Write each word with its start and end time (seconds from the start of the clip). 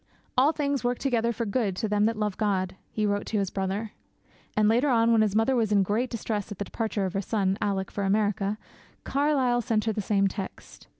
'All 0.35 0.51
things 0.51 0.83
work 0.83 0.97
together 0.97 1.31
for 1.31 1.45
good 1.45 1.75
to 1.75 1.87
them 1.87 2.05
that 2.05 2.17
love 2.17 2.35
God,' 2.35 2.75
he 2.89 3.05
wrote 3.05 3.27
to 3.27 3.37
his 3.37 3.51
brother. 3.51 3.91
And, 4.57 4.67
later 4.67 4.89
on, 4.89 5.11
when 5.11 5.21
his 5.21 5.35
mother 5.35 5.55
was 5.55 5.71
in 5.71 5.83
great 5.83 6.09
distress 6.09 6.51
at 6.51 6.57
the 6.57 6.65
departure 6.65 7.05
of 7.05 7.13
her 7.13 7.21
son, 7.21 7.55
Alick, 7.61 7.91
for 7.91 8.03
America, 8.03 8.57
Carlyle 9.03 9.61
sent 9.61 9.85
her 9.85 9.93
the 9.93 10.01
same 10.01 10.27
text. 10.27 10.87